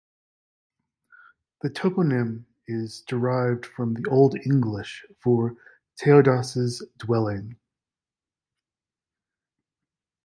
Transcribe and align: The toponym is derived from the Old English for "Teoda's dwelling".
The 1.61 1.69
toponym 1.69 2.45
is 2.67 3.01
derived 3.01 3.67
from 3.67 3.93
the 3.93 4.09
Old 4.09 4.35
English 4.47 5.05
for 5.21 5.55
"Teoda's 6.01 6.83
dwelling". 6.97 7.55